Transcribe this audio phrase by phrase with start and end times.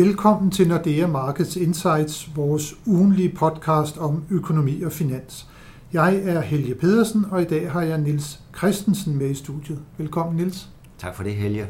[0.00, 5.46] Velkommen til Nordea Markets Insights, vores ugenlige podcast om økonomi og finans.
[5.92, 9.78] Jeg er Helge Pedersen, og i dag har jeg Nils Christensen med i studiet.
[9.98, 10.68] Velkommen, Nils.
[10.98, 11.66] Tak for det, Helge.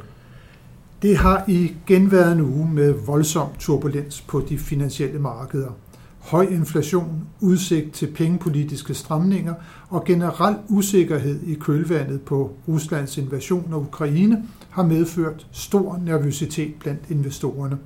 [1.02, 5.70] Det har igen været en uge med voldsom turbulens på de finansielle markeder.
[6.18, 9.54] Høj inflation, udsigt til pengepolitiske stramninger
[9.88, 17.02] og generel usikkerhed i kølvandet på Ruslands invasion af Ukraine har medført stor nervøsitet blandt
[17.08, 17.78] investorerne.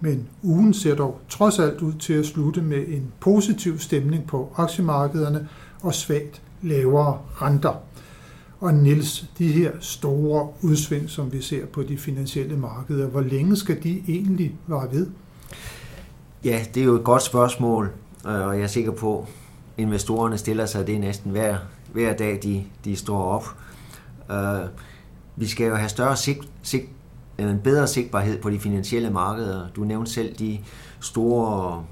[0.00, 4.52] Men ugen ser dog trods alt ud til at slutte med en positiv stemning på
[4.56, 5.48] aktiemarkederne
[5.82, 7.82] og svagt lavere renter.
[8.60, 13.56] Og Nils, de her store udsving, som vi ser på de finansielle markeder, hvor længe
[13.56, 15.06] skal de egentlig være ved?
[16.44, 17.90] Ja, det er jo et godt spørgsmål,
[18.26, 21.56] øh, og jeg er sikker på, at investorerne stiller sig det næsten hver,
[21.92, 23.44] hver dag, de, de står op.
[24.30, 24.68] Uh,
[25.36, 26.86] vi skal jo have større sigt, sigt,
[27.38, 29.68] en bedre sigtbarhed på de finansielle markeder.
[29.76, 30.58] Du nævnte selv de
[31.00, 31.84] store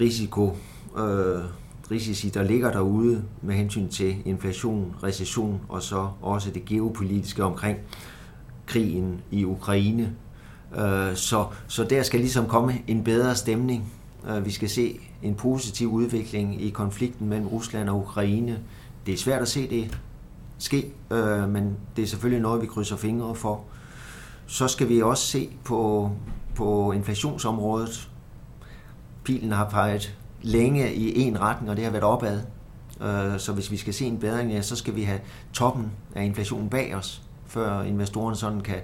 [0.00, 0.56] risiko,
[0.98, 1.42] øh,
[1.90, 7.78] risici, der ligger derude med hensyn til inflation, recession og så også det geopolitiske omkring
[8.66, 10.12] krigen i Ukraine.
[10.76, 13.92] Øh, så, så der skal ligesom komme en bedre stemning.
[14.30, 18.58] Øh, vi skal se en positiv udvikling i konflikten mellem Rusland og Ukraine.
[19.06, 19.98] Det er svært at se det
[20.58, 23.64] ske, øh, men det er selvfølgelig noget, vi krydser fingre for.
[24.52, 26.10] Så skal vi også se på,
[26.54, 28.10] på inflationsområdet.
[29.24, 32.40] Pilen har peget længe i en retning, og det har været opad.
[33.00, 35.20] Øh, så hvis vi skal se en bedring, ja, så skal vi have
[35.52, 38.76] toppen af inflationen bag os, før investorerne sådan kan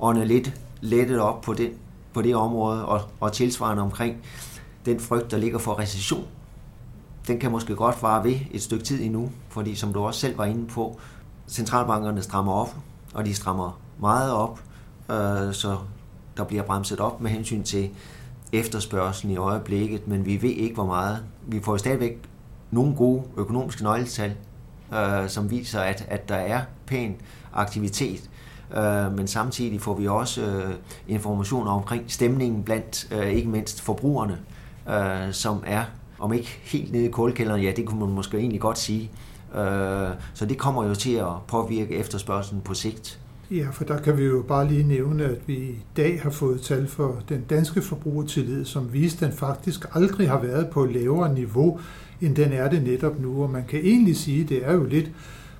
[0.00, 1.72] ånde lidt lettet op på det,
[2.14, 4.16] på det område, og, og tilsvarende omkring
[4.86, 6.24] den frygt, der ligger for recession.
[7.26, 10.38] Den kan måske godt vare ved et stykke tid endnu, fordi som du også selv
[10.38, 11.00] var inde på,
[11.48, 12.76] centralbankerne strammer op,
[13.14, 14.60] og de strammer meget op,
[15.10, 15.78] øh, så
[16.36, 17.90] der bliver bremset op med hensyn til
[18.52, 21.18] efterspørgselen i øjeblikket, men vi ved ikke, hvor meget.
[21.46, 22.18] Vi får stadigvæk
[22.70, 24.34] nogle gode økonomiske nøgletal,
[24.94, 27.16] øh, som viser, at, at der er pæn
[27.52, 28.30] aktivitet,
[28.76, 30.74] øh, men samtidig får vi også øh,
[31.08, 34.38] informationer omkring stemningen blandt øh, ikke mindst forbrugerne,
[34.90, 35.84] øh, som er,
[36.18, 39.10] om ikke helt nede i kulkælderen, ja, det kunne man måske egentlig godt sige.
[39.54, 43.20] Øh, så det kommer jo til at påvirke efterspørgselen på sigt.
[43.50, 46.60] Ja, for der kan vi jo bare lige nævne, at vi i dag har fået
[46.60, 51.34] tal for den danske forbrugertillid, som viste, at den faktisk aldrig har været på lavere
[51.34, 51.80] niveau,
[52.20, 53.42] end den er det netop nu.
[53.42, 55.10] Og man kan egentlig sige, at det er jo lidt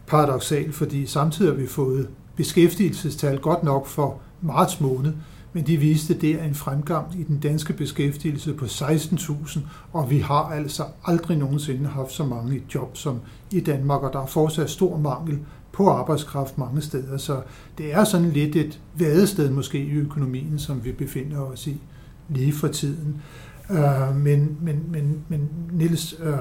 [0.07, 5.13] paradoxalt, fordi samtidig har vi fået beskæftigelsestal godt nok for marts måned,
[5.53, 9.61] men de viste der en fremgang i den danske beskæftigelse på 16.000,
[9.93, 13.21] og vi har altså aldrig nogensinde haft så mange i job som
[13.53, 15.39] i Danmark, og der er fortsat stor mangel
[15.79, 17.41] på arbejdskraft mange steder, så
[17.79, 21.81] det er sådan lidt et vadested måske i økonomien, som vi befinder os i
[22.29, 23.23] lige for tiden.
[23.71, 26.39] Øh, men, men, men, men Niels, øh,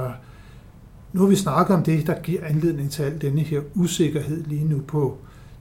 [1.13, 4.65] nu har vi snakket om det, der giver anledning til al denne her usikkerhed lige
[4.65, 5.17] nu på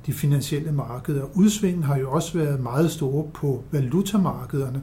[0.07, 1.25] de finansielle markeder.
[1.35, 4.83] Udsvingen har jo også været meget store på valutamarkederne.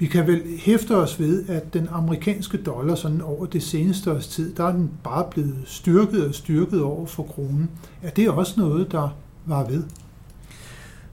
[0.00, 4.26] Vi kan vel hæfte os ved, at den amerikanske dollar sådan over det seneste års
[4.26, 7.70] tid, der er den bare blevet styrket og styrket over for kronen.
[8.02, 9.16] Er det også noget, der
[9.46, 9.84] var ved?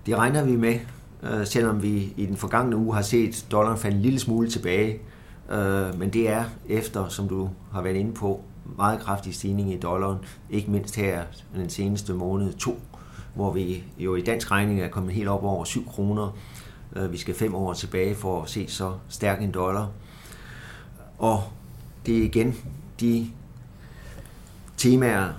[0.05, 0.79] Det regner vi med,
[1.23, 4.99] øh, selvom vi i den forgangne uge har set dollaren falde en lille smule tilbage.
[5.51, 8.41] Øh, men det er efter, som du har været inde på,
[8.77, 10.17] meget kraftig stigning i dollaren,
[10.49, 11.21] ikke mindst her
[11.55, 12.79] den seneste måned to,
[13.35, 16.35] hvor vi jo i dansk regning er kommet helt op over 7 kroner
[16.95, 19.89] Øh, vi skal fem år tilbage for at se så stærk en dollar.
[21.17, 21.43] Og
[22.05, 22.55] det er igen
[22.99, 23.27] de
[24.77, 25.29] temaer,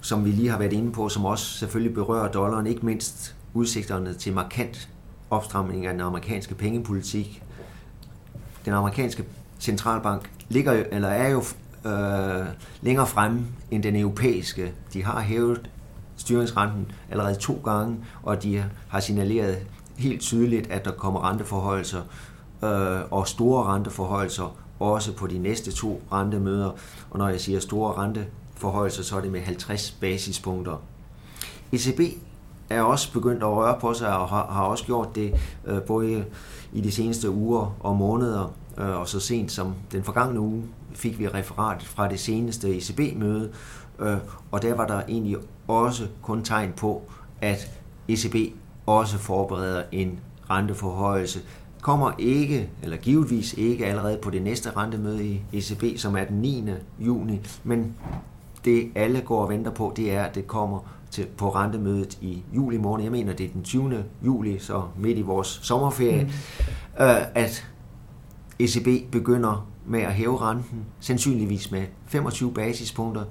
[0.00, 4.14] som vi lige har været inde på, som også selvfølgelig berører dollaren, ikke mindst udsigterne
[4.14, 4.88] til markant
[5.30, 7.42] opstramning af den amerikanske pengepolitik.
[8.64, 9.24] Den amerikanske
[9.60, 11.42] centralbank ligger, eller er jo
[11.90, 12.46] øh,
[12.80, 14.72] længere fremme end den europæiske.
[14.92, 15.70] De har hævet
[16.16, 19.58] styringsrenten allerede to gange, og de har signaleret
[20.00, 22.02] helt tydeligt, at der kommer renteforholdelser
[22.64, 26.70] øh, og store renteforholdelser også på de næste to rentemøder.
[27.10, 30.82] Og når jeg siger store renteforholdelser, så er det med 50 basispunkter.
[31.72, 32.00] ECB
[32.70, 35.34] er også begyndt at røre på sig og har, har også gjort det
[35.66, 36.24] øh, både
[36.72, 40.62] i de seneste uger og måneder, øh, og så sent som den forgangne uge
[40.94, 43.50] fik vi referat fra det seneste ECB-møde,
[43.98, 44.16] øh,
[44.50, 45.36] og der var der egentlig
[45.68, 47.02] også kun tegn på,
[47.40, 47.70] at
[48.08, 48.36] ECB
[48.86, 50.18] også forbereder en
[50.50, 51.40] renteforhøjelse.
[51.82, 56.36] Kommer ikke, eller givetvis ikke allerede på det næste rentemøde i ECB, som er den
[56.36, 56.64] 9.
[56.98, 57.94] juni, men
[58.64, 60.80] det alle går og venter på, det er, at det kommer
[61.10, 64.04] til, på rentemødet i juli måned, jeg mener det er den 20.
[64.24, 67.04] juli, så midt i vores sommerferie, mm.
[67.04, 67.66] øh, at
[68.58, 73.24] ECB begynder med at hæve renten, sandsynligvis med 25 basispunkter.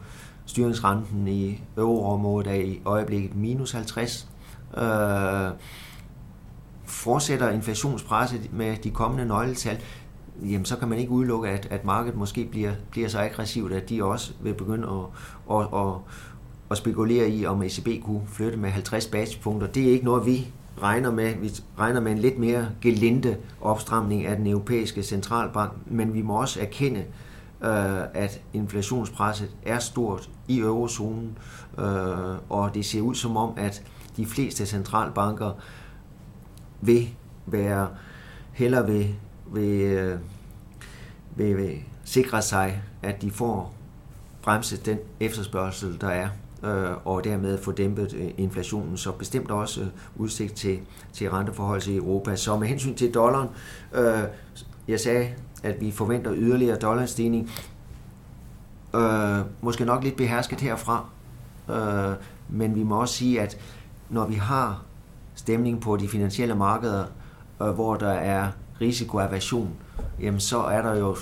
[0.45, 4.28] Styringsrenten i euroområdet er i øjeblikket minus 50.
[4.77, 5.51] Øh,
[6.85, 9.79] fortsætter inflationspresset med de kommende nøgletal,
[10.41, 13.89] jamen så kan man ikke udelukke, at, at markedet måske bliver, bliver så aggressivt, at
[13.89, 15.93] de også vil begynde at, at, at,
[16.71, 19.67] at spekulere i, om ECB kunne flytte med 50 basispunkter.
[19.67, 20.47] Det er ikke noget, vi
[20.81, 21.35] regner med.
[21.35, 26.41] Vi regner med en lidt mere gelinde opstramning af den europæiske centralbank, men vi må
[26.41, 26.99] også erkende,
[27.63, 31.37] øh, at inflationspresset er stort i eurozonen,
[31.77, 31.85] øh,
[32.49, 33.83] og det ser ud som om, at
[34.19, 35.51] de fleste centralbanker
[36.81, 37.09] vil
[37.45, 37.87] være
[38.51, 39.15] heller vil,
[39.53, 40.19] vil, øh,
[41.35, 43.73] vil, vil sikre sig, at de får
[44.41, 46.29] bremset den efterspørgsel, der er
[46.63, 49.85] øh, og dermed få dæmpet øh, inflationen, så bestemt også
[50.15, 50.79] udsigt til,
[51.13, 52.35] til renteforhold i Europa.
[52.35, 53.49] Så med hensyn til dollaren,
[53.93, 54.23] øh,
[54.87, 55.29] jeg sagde,
[55.63, 57.51] at vi forventer yderligere dollarstigning,
[58.95, 61.09] øh, måske nok lidt behersket herfra,
[61.69, 62.15] øh,
[62.49, 63.57] men vi må også sige, at
[64.09, 64.83] når vi har
[65.35, 67.05] stemning på de finansielle markeder,
[67.61, 68.47] øh, hvor der er
[68.81, 69.69] risikoaversion,
[70.21, 71.15] jamen så er der jo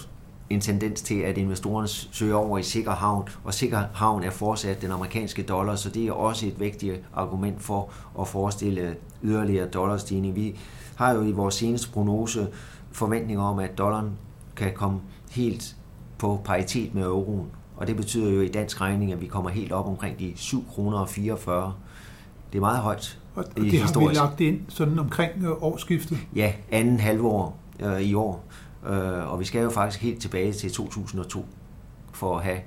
[0.49, 4.81] en tendens til, at investorerne søger over i sikker havn, og sikker havn er fortsat
[4.81, 7.89] den amerikanske dollar, så det er også et vigtigt argument for
[8.19, 10.35] at forestille yderligere dollarstigning.
[10.35, 10.59] Vi
[10.95, 12.47] har jo i vores seneste prognose
[12.91, 14.11] forventninger om, at dollaren
[14.55, 14.99] kan komme
[15.31, 15.75] helt
[16.17, 17.47] på paritet med euroen,
[17.77, 20.65] og det betyder jo i dansk regning, at vi kommer helt op omkring de 7
[20.67, 21.73] kroner og 44.
[22.51, 23.19] Det er meget højt.
[23.35, 23.95] Og det historisk.
[23.95, 26.17] har vi lagt ind sådan omkring øh, årsskiftet?
[26.35, 28.43] Ja, anden halvår øh, i år.
[28.89, 31.45] Øh, og vi skal jo faktisk helt tilbage til 2002
[32.13, 32.59] for at have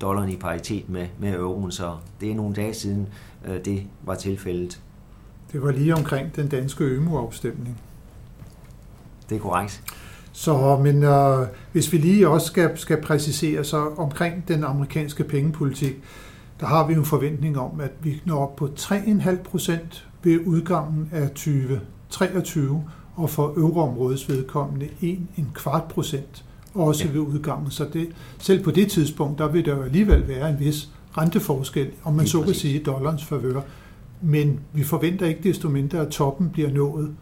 [0.00, 3.08] dollaren i paritet med, med euroen, så det er nogle dage siden,
[3.44, 4.80] øh, det var tilfældet.
[5.52, 7.78] Det var lige omkring den danske ømu-afstemning.
[9.28, 9.82] Det er korrekt.
[10.32, 15.96] Så, men øh, hvis vi lige også skal, skal præcisere, så omkring den amerikanske pengepolitik,
[16.60, 21.08] der har vi en forventning om, at vi når op på 3,5 procent ved udgangen
[21.12, 22.84] af 2023,
[23.16, 27.10] og for euroområdets vedkommende en, en kvart procent også ja.
[27.10, 27.70] ved udgangen.
[27.70, 28.08] Så det,
[28.38, 32.20] selv på det tidspunkt, der vil der jo alligevel være en vis renteforskel, om man
[32.20, 33.60] Lige så kan sige, dollarens favør.
[34.20, 37.14] Men vi forventer ikke desto mindre, at toppen bliver nået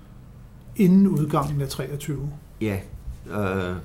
[0.76, 2.30] inden udgangen af 23.
[2.60, 2.78] Ja,
[3.30, 3.76] øh,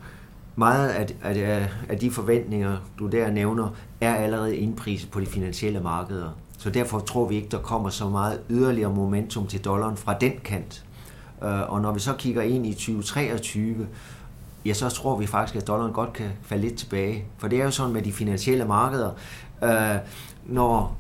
[0.55, 3.69] meget af, af, af de forventninger, du der nævner,
[4.01, 6.29] er allerede indpriset på de finansielle markeder.
[6.57, 10.33] Så derfor tror vi ikke, der kommer så meget yderligere momentum til dollaren fra den
[10.43, 10.85] kant.
[11.43, 13.87] Øh, og når vi så kigger ind i 2023,
[14.65, 17.25] ja, så tror vi faktisk, at dollaren godt kan falde lidt tilbage.
[17.37, 19.11] For det er jo sådan med de finansielle markeder,
[19.63, 19.95] øh,
[20.45, 20.97] når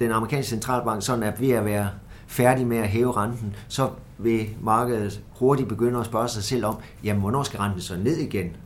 [0.00, 1.88] den amerikanske centralbank sådan er ved at være
[2.26, 6.76] færdig med at hæve renten, så vil markedet hurtigt begynde at spørge sig selv om,
[7.04, 8.56] jamen hvornår skal renten så ned igen?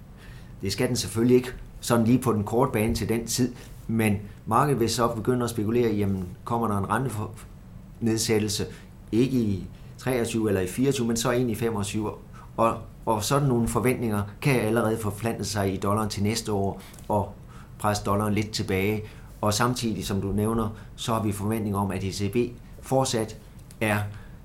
[0.62, 3.54] Det skal den selvfølgelig ikke sådan lige på den korte bane til den tid,
[3.86, 4.16] men
[4.46, 8.66] markedet vil så begynde at spekulere, jamen kommer der en rentenedsættelse,
[9.12, 9.66] ikke i
[9.98, 12.10] 23 eller i 24, men så ind i 25.
[12.56, 17.32] Og, og sådan nogle forventninger kan allerede forplante sig i dollaren til næste år og
[17.78, 19.02] presse dollaren lidt tilbage.
[19.40, 22.36] Og samtidig, som du nævner, så har vi forventning om, at ECB
[22.82, 23.36] fortsat
[23.80, 23.98] er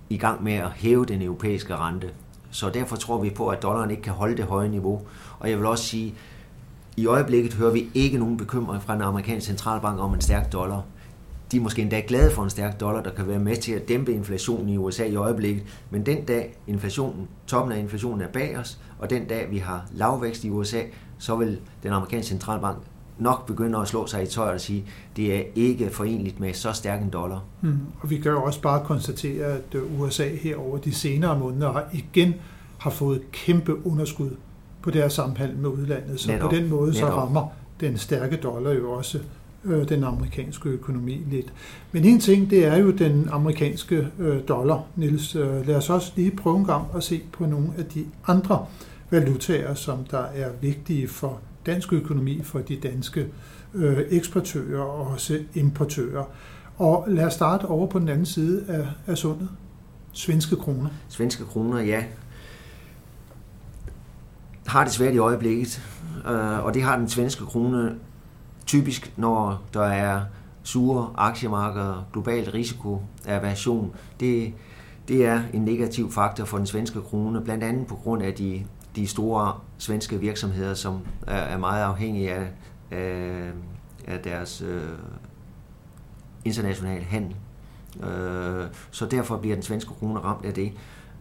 [0.09, 2.09] i gang med at hæve den europæiske rente.
[2.51, 5.01] Så derfor tror vi på, at dollaren ikke kan holde det høje niveau.
[5.39, 6.15] Og jeg vil også sige,
[6.97, 10.81] i øjeblikket hører vi ikke nogen bekymring fra den amerikanske centralbank om en stærk dollar
[11.51, 13.87] de er måske endda glade for en stærk dollar, der kan være med til at
[13.87, 15.63] dæmpe inflationen i USA i øjeblikket.
[15.89, 19.85] Men den dag inflationen, toppen af inflationen er bag os, og den dag vi har
[19.93, 20.81] lavvækst i USA,
[21.17, 22.77] så vil den amerikanske centralbank
[23.17, 26.53] nok begynde at slå sig i tøj og sige, at det er ikke forenligt med
[26.53, 27.43] så stærk en dollar.
[27.61, 27.79] Mm.
[27.99, 31.71] Og vi kan jo også bare konstatere, at øh, USA her over de senere måneder
[31.71, 32.33] har igen
[32.77, 34.29] har fået kæmpe underskud
[34.81, 36.19] på deres samhandel med udlandet.
[36.19, 36.49] Så Netop.
[36.49, 37.47] på den måde så rammer
[37.79, 39.19] den stærke dollar jo også
[39.63, 41.53] øh, den amerikanske økonomi lidt.
[41.91, 45.35] Men en ting, det er jo den amerikanske øh, dollar, Nils.
[45.35, 48.65] Øh, lad os også lige prøve en gang at se på nogle af de andre
[49.09, 53.27] valutaer, som der er vigtige for dansk økonomi, for de danske
[53.73, 56.23] øh, eksportører og også importører.
[56.77, 59.49] Og lad os starte over på den anden side af, af sundet.
[60.11, 60.89] Svenske kroner.
[61.09, 62.03] Svenske kroner, ja.
[64.67, 65.81] Har det svært i øjeblikket,
[66.27, 67.95] øh, og det har den svenske krone
[68.65, 70.21] typisk, når der er
[70.63, 74.53] sure aktiemarkeder, global risikoaversion, det,
[75.07, 78.65] det er en negativ faktor for den svenske krone, blandt andet på grund af de,
[78.95, 82.47] de store svenske virksomheder, som er, er meget afhængige af,
[82.91, 83.51] af,
[84.07, 84.81] af deres øh,
[86.45, 87.35] internationale handel.
[88.03, 90.71] Øh, så derfor bliver den svenske krone ramt af det.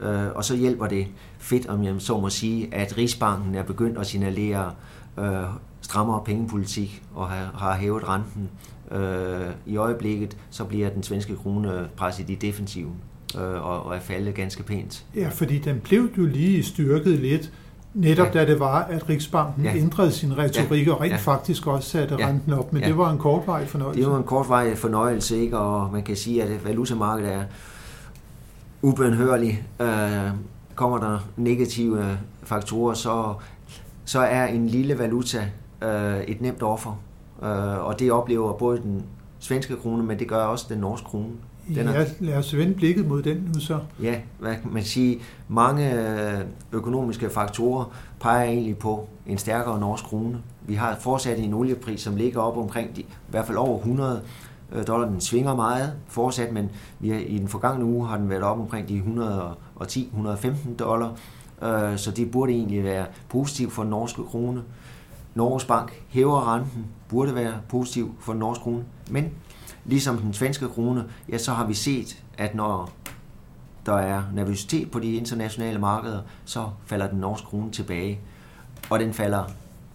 [0.01, 1.07] Øh, og så hjælper det
[1.39, 4.73] fedt, om jeg så må sige, at Rigsbanken er begyndt at signalere
[5.19, 5.45] øh,
[5.81, 8.51] strammere pengepolitik og har, har hævet renten.
[8.91, 12.97] Øh, I øjeblikket så bliver den svenske krone presset i defensiven
[13.37, 15.05] øh, og, og er faldet ganske pænt.
[15.15, 17.53] Ja, fordi den blev jo lige styrket lidt,
[17.95, 18.41] netop ja.
[18.41, 19.77] da det var, at Riksbanken ja.
[19.77, 20.93] ændrede sin retorik ja.
[20.93, 21.17] og rent ja.
[21.17, 22.27] faktisk også satte ja.
[22.29, 22.89] renten op, men ja.
[22.89, 24.03] det var en kortvarig fornøjelse.
[24.03, 25.59] Det var en kortvarig fornøjelse, ikke?
[25.59, 27.43] og man kan sige, at valutamarkedet er
[28.83, 29.63] ubenhørligt.
[29.81, 30.31] Øh,
[30.75, 33.35] kommer der negative faktorer, så,
[34.05, 35.51] så er en lille valuta
[35.83, 37.01] øh, et nemt offer.
[37.43, 39.03] Øh, og det oplever både den
[39.39, 41.33] svenske krone, men det gør også den norske krone.
[41.69, 43.79] Den er, ja, lad os vende blikket mod den nu så.
[44.03, 45.21] Ja, hvad kan man sige?
[45.49, 46.41] Mange øh,
[46.73, 47.85] økonomiske faktorer
[48.21, 50.39] peger egentlig på en stærkere norsk krone.
[50.67, 54.21] Vi har fortsat en oliepris, som ligger op omkring de, i hvert fald over 100
[54.73, 55.09] øh, dollar.
[55.09, 58.61] Den svinger meget fortsat, men vi har, i den forgangne uge har den været op
[58.61, 59.03] omkring de
[59.79, 61.13] 110-115 dollar.
[61.63, 64.63] Øh, så det burde egentlig være positivt for den norske krone.
[65.35, 69.31] Norges Bank hæver renten, burde være positiv for den norske krone, men
[69.85, 72.93] ligesom den svenske krone, ja, så har vi set, at når
[73.87, 78.21] der er nervøsitet på de internationale markeder, så falder den norske krone tilbage.
[78.91, 79.45] Og den falder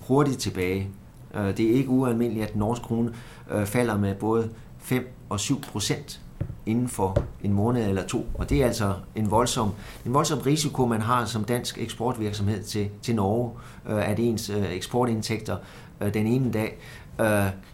[0.02, 0.90] hurtigt tilbage.
[1.34, 3.14] Øh, det er ikke ualmindeligt, at den norske krone
[3.52, 6.22] øh, falder med både 5 og 7 procent
[6.66, 8.26] inden for en måned eller to.
[8.34, 9.72] Og det er altså en voldsom,
[10.06, 13.52] en voldsom risiko, man har som dansk eksportvirksomhed til, til Norge,
[13.90, 15.58] øh, at ens eksportindtægter
[16.14, 16.78] den ene dag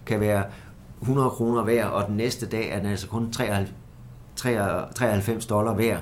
[0.05, 0.43] kan være
[1.05, 6.01] 100 kroner værd, og den næste dag er den altså kun 93 dollar værd.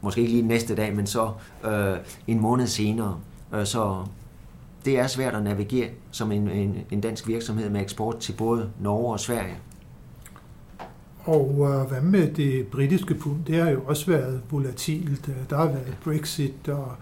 [0.00, 1.30] Måske ikke lige næste dag, men så
[1.64, 1.96] øh,
[2.26, 3.18] en måned senere.
[3.54, 4.04] Øh, så
[4.84, 8.70] det er svært at navigere som en, en, en dansk virksomhed med eksport til både
[8.80, 9.56] Norge og Sverige.
[11.24, 13.44] Og øh, hvad med det britiske pund?
[13.46, 15.28] Det har jo også været volatilt.
[15.28, 16.92] Øh, der har været Brexit, og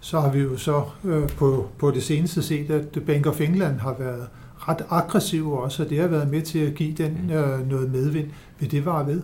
[0.00, 3.78] så har vi jo så øh, på, på det seneste set, at Bank of England
[3.78, 4.28] har været
[4.58, 7.30] ret aggressiv også, og det har været med til at give den mm.
[7.30, 8.30] øh, noget medvind.
[8.58, 9.22] Vil det vare ved?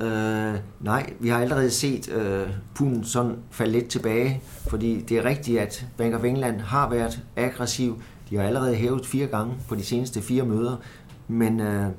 [0.00, 5.24] Øh, nej, vi har allerede set øh, punden sådan falde lidt tilbage, fordi det er
[5.24, 8.02] rigtigt, at Bank of England har været aggressiv.
[8.30, 10.76] De har allerede hævet fire gange på de seneste fire møder,
[11.28, 11.90] men øh,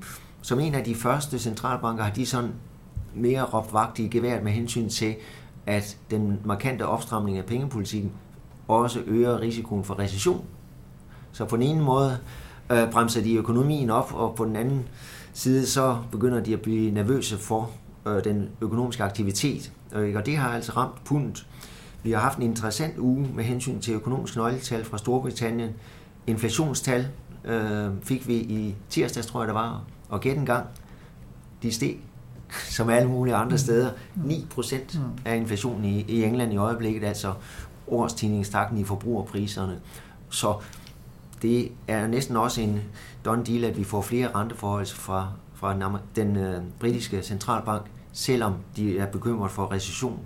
[0.41, 2.49] som en af de første centralbanker har de sådan
[3.15, 5.15] mere råbt vagt i geværet med hensyn til,
[5.65, 8.11] at den markante opstramning af pengepolitikken
[8.67, 10.45] også øger risikoen for recession.
[11.31, 12.17] Så på den ene måde
[12.71, 14.87] øh, bremser de økonomien op, og på den anden
[15.33, 17.71] side så begynder de at blive nervøse for
[18.07, 19.71] øh, den økonomiske aktivitet.
[19.95, 21.47] Øh, og det har altså ramt pundet.
[22.03, 25.69] Vi har haft en interessant uge med hensyn til økonomiske nøgletal fra Storbritannien.
[26.27, 27.07] Inflationstal
[27.45, 30.65] øh, fik vi i tirsdags, tror jeg det var, og gæt en gang,
[31.63, 31.97] de steg,
[32.69, 33.57] som alle mulige andre mm.
[33.57, 33.91] steder.
[34.15, 35.01] 9 procent mm.
[35.25, 37.33] af inflationen i, i England i øjeblikket, altså
[37.87, 39.79] årstigningstakten i forbrugerpriserne.
[40.29, 40.55] Så
[41.41, 42.81] det er næsten også en
[43.25, 45.83] done deal, at vi får flere renteforhold fra, fra den,
[46.15, 50.19] den øh, britiske centralbank, selvom de er bekymret for recession.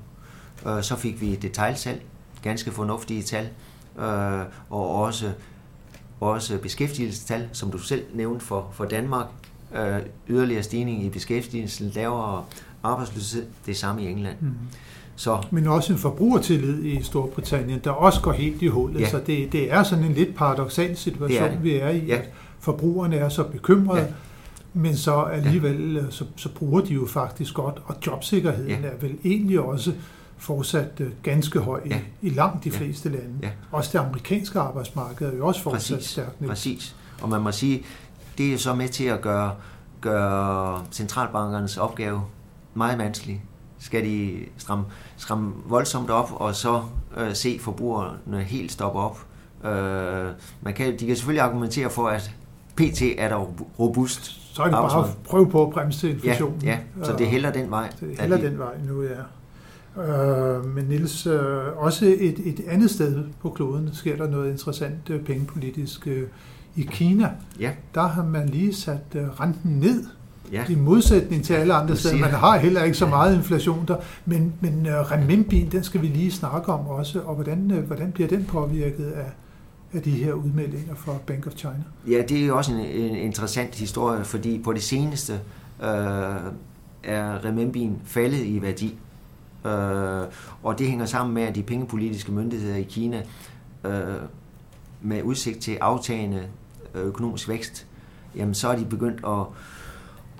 [0.68, 2.02] Øh, så fik vi detaljsalg,
[2.42, 3.50] ganske fornuftige tal,
[4.00, 5.32] øh, og også,
[6.20, 9.28] også beskæftigelsestal, som du selv nævnte for, for Danmark,
[9.76, 12.46] øh, yderligere stigning i beskæftigelsen, lavere
[12.84, 14.38] arbejdsløshed, det samme i England.
[14.42, 14.54] Mm.
[15.16, 15.38] Så.
[15.52, 19.02] Men også en forbrugertillid i Storbritannien, der også går helt i hullet.
[19.02, 19.10] Ja.
[19.10, 21.64] Så det, det er sådan en lidt paradoxal situation, det er det.
[21.64, 22.16] vi er i, ja.
[22.16, 22.30] at
[22.60, 24.08] forbrugerne er så bekymrede, ja.
[24.74, 26.02] men så alligevel ja.
[26.10, 28.88] så, så bruger de jo faktisk godt, og jobsikkerheden ja.
[28.88, 29.94] er vel egentlig også
[30.38, 32.00] fortsat øh, ganske høj ja.
[32.22, 33.16] i, i langt de fleste ja.
[33.16, 33.34] lande.
[33.44, 33.50] Ja.
[33.72, 36.12] Også det amerikanske arbejdsmarked er jo også fortsat Præcis.
[36.12, 36.48] stærkt.
[36.48, 36.96] Præcis.
[37.22, 37.86] Og man må sige,
[38.38, 39.52] det er så med til at gøre,
[40.02, 42.22] gøre centralbankernes opgave
[42.74, 43.44] meget vanskelig.
[43.86, 44.86] Skal de stramme,
[45.18, 46.82] stramme voldsomt op, og så
[47.18, 49.26] øh, se forbrugerne helt stoppe op.
[49.66, 50.30] Øh,
[50.62, 52.32] man kan, de kan selvfølgelig argumentere for, at
[52.76, 53.36] PT er der
[53.80, 54.56] robust.
[54.56, 56.62] Så er det bare at prøve på at bremse inflationen.
[56.64, 57.06] Ja, ja.
[57.06, 57.90] så det hælder den vej.
[58.00, 59.22] Det hælder den vej nu, ja.
[60.04, 65.10] Øh, men Nils, øh, også et, et andet sted på kloden sker der noget interessant
[65.10, 66.08] øh, pengepolitisk.
[66.08, 66.28] Øh,
[66.76, 67.72] i Kina, ja.
[67.94, 70.06] der har man lige sat renten ned.
[70.52, 70.66] Ja.
[70.70, 72.18] I modsætning til alle andre steder.
[72.18, 76.08] Man har heller ikke så meget inflation der, men, men uh, renminbien, den skal vi
[76.08, 79.32] lige snakke om også, og hvordan, uh, hvordan bliver den påvirket af,
[79.94, 81.84] af de her udmeldinger fra Bank of China?
[82.08, 85.34] Ja, det er jo også en, en interessant historie, fordi på det seneste
[85.80, 85.86] uh,
[87.04, 88.98] er renminbien faldet i værdi.
[89.66, 89.72] Uh,
[90.64, 93.22] og det hænger sammen med, at de pengepolitiske myndigheder i Kina
[93.84, 93.92] uh,
[95.02, 96.44] med udsigt til aftagende
[96.96, 97.88] økonomisk vækst,
[98.36, 99.46] jamen så er de begyndt at,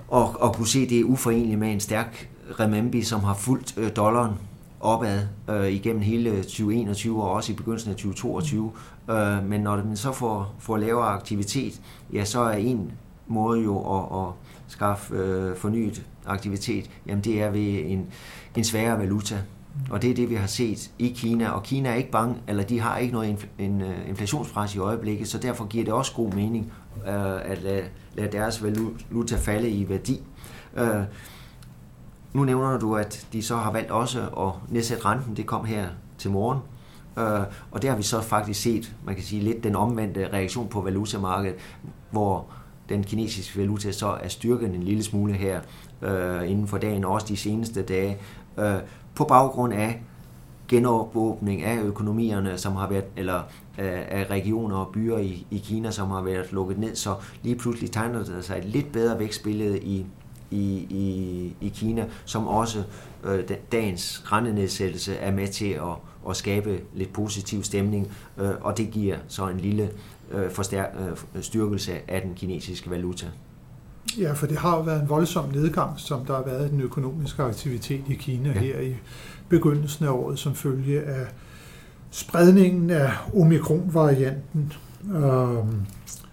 [0.08, 3.74] og, og kunne se, at det er uforeneligt med en stærk renminbi, som har fulgt
[3.76, 4.34] øh, dollaren
[4.80, 5.20] opad
[5.50, 8.72] øh, igennem hele øh, 2021 og også i begyndelsen af 2022.
[9.10, 11.80] Øh, men når den så får, får lavere aktivitet,
[12.12, 12.92] ja, så er en
[13.26, 14.34] måde jo at, at
[14.68, 18.06] skaffe øh, fornyet aktivitet, jamen det er ved en,
[18.56, 19.42] en sværere valuta.
[19.90, 22.62] Og det er det, vi har set i Kina, og Kina er ikke bange, eller
[22.62, 26.14] de har ikke noget infl- en, uh, inflationspres i øjeblikket, så derfor giver det også
[26.14, 30.22] god mening uh, at lade, lade deres valuta falde i værdi.
[30.80, 31.02] Uh,
[32.32, 35.36] nu nævner du, at de så har valgt også at nedsætte renten.
[35.36, 36.58] Det kom her til morgen.
[37.16, 40.68] Uh, og der har vi så faktisk set, man kan sige, lidt den omvendte reaktion
[40.68, 41.56] på valutamarkedet,
[42.10, 42.46] hvor
[42.88, 45.60] den kinesiske valuta så er styrket en lille smule her
[46.02, 48.18] uh, inden for dagen, og også de seneste dage,
[48.56, 48.64] uh,
[49.16, 50.02] på baggrund af
[50.68, 53.38] genåbning af økonomierne, som har været, eller
[53.78, 57.56] øh, af regioner og byer i, i Kina, som har været lukket ned, så lige
[57.56, 60.06] pludselig tegner der sig et lidt bedre vækstbillede i,
[60.50, 62.82] i, i, i Kina, som også
[63.24, 65.96] øh, dagens rentenedsættelse er med til at,
[66.28, 69.90] at skabe lidt positiv stemning, øh, og det giver så en lille
[70.30, 70.84] øh, forstær,
[71.34, 73.26] øh, styrkelse af den kinesiske valuta.
[74.18, 76.80] Ja, for det har jo været en voldsom nedgang, som der har været i den
[76.80, 78.60] økonomiske aktivitet i Kina ja.
[78.60, 78.94] her i
[79.48, 81.26] begyndelsen af året, som følge af
[82.10, 84.72] spredningen af omikron-varianten.
[85.14, 85.82] Øhm,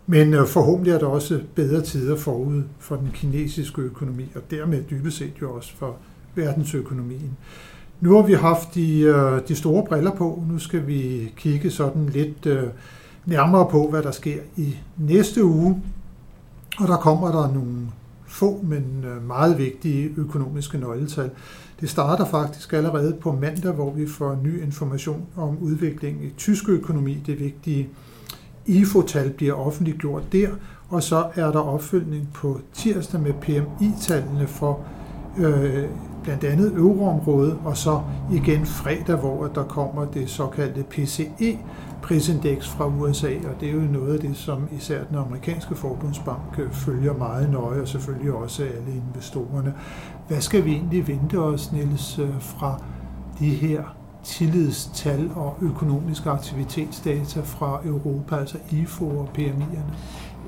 [0.07, 4.83] men øh, forhåbentlig er der også bedre tider forud for den kinesiske økonomi, og dermed
[4.89, 5.95] dybest set jo også for
[6.35, 7.37] verdensøkonomien.
[8.01, 12.05] Nu har vi haft de, øh, de store briller på, nu skal vi kigge sådan
[12.05, 12.63] lidt øh,
[13.25, 15.81] nærmere på, hvad der sker i næste uge.
[16.79, 17.87] Og der kommer der nogle
[18.27, 21.29] få, men øh, meget vigtige økonomiske nøgletal.
[21.79, 26.69] Det starter faktisk allerede på mandag, hvor vi får ny information om udviklingen i tysk
[26.69, 27.89] økonomi, det vigtige
[28.65, 30.49] IFO-tal bliver offentliggjort der,
[30.89, 34.79] og så er der opfølgning på tirsdag med PMI-tallene for
[35.37, 35.83] øh,
[36.23, 38.01] blandt andet euroområdet, og så
[38.33, 41.57] igen fredag, hvor der kommer det såkaldte PCE,
[42.03, 46.59] prisindeks fra USA, og det er jo noget af det, som især den amerikanske forbundsbank
[46.59, 49.73] øh, følger meget nøje, og selvfølgelig også alle investorerne.
[50.27, 52.83] Hvad skal vi egentlig vente os, Niels, øh, fra
[53.39, 53.83] de her
[54.23, 59.95] tillidstal og økonomiske aktivitetsdata fra Europa, altså IFO og PMI'erne?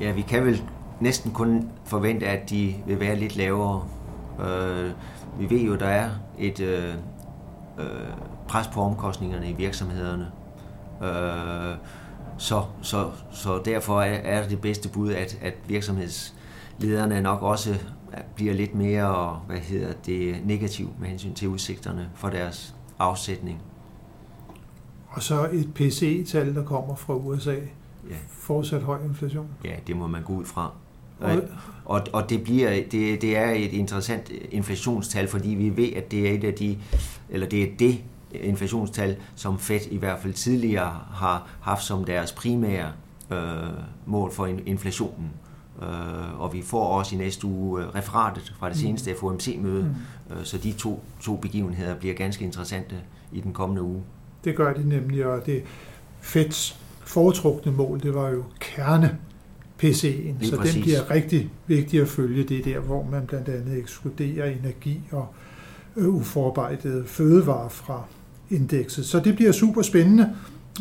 [0.02, 0.64] Ja, vi kan vel
[1.00, 3.84] næsten kun forvente, at de vil være lidt lavere.
[4.40, 4.92] Øh,
[5.40, 6.94] vi ved jo, der er et øh,
[7.80, 7.86] øh,
[8.48, 10.28] pres på omkostningerne i virksomhederne.
[11.04, 11.76] Øh,
[12.38, 17.76] så, så, så derfor er, det bedste bud, at, at virksomhedslederne nok også
[18.36, 23.62] bliver lidt mere hvad hedder det, negativ med hensyn til udsigterne for deres afsætning.
[25.08, 27.56] Og så et PCE-tal, der kommer fra USA.
[28.10, 28.16] Ja.
[28.30, 29.48] Fortsat høj inflation.
[29.66, 30.72] Ja, det må man gå ud fra.
[31.20, 31.42] Og,
[31.86, 36.30] og, og det, bliver, det, det er et interessant inflationstal, fordi vi ved, at det
[36.30, 36.78] er et af de,
[37.30, 42.32] eller det er det inflationstal, som Fed i hvert fald tidligere har haft som deres
[42.32, 42.92] primære
[43.32, 43.38] øh,
[44.06, 45.32] mål for inflationen.
[45.82, 48.82] Øh, og vi får også i næste uge øh, referatet fra det mm.
[48.82, 49.16] seneste.
[49.20, 49.84] FOMC-møde,
[50.30, 50.36] mm.
[50.36, 52.96] øh, så de to, to begivenheder bliver ganske interessante
[53.32, 54.04] i den kommende uge.
[54.44, 55.64] Det gør de nemlig, og det
[56.22, 59.18] Feds foretrukne mål, det var jo kerne
[59.84, 60.74] PC'en, så præcis.
[60.74, 62.44] den bliver rigtig vigtig at følge.
[62.44, 65.28] Det der, hvor man blandt andet ekskluderer energi og
[65.98, 68.04] Øh, uforarbejdede fødevarer fra
[68.50, 69.06] indekset.
[69.06, 70.36] Så det bliver super spændende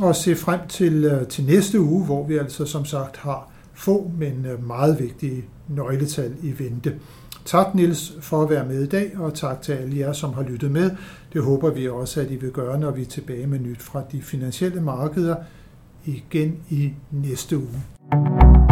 [0.05, 4.11] at se frem til, øh, til næste uge, hvor vi altså som sagt har få,
[4.19, 6.95] men øh, meget vigtige nøgletal i vente.
[7.45, 10.43] Tak Nils for at være med i dag, og tak til alle jer, som har
[10.43, 10.91] lyttet med.
[11.33, 14.03] Det håber vi også, at I vil gøre, når vi er tilbage med nyt fra
[14.13, 15.37] de finansielle markeder
[16.05, 18.64] igen i næste uge.